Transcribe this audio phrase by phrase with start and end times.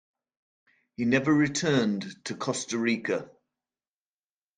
[0.97, 3.29] He never returned to Costa Rica.